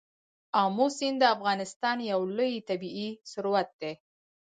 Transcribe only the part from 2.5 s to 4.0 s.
طبعي ثروت دی.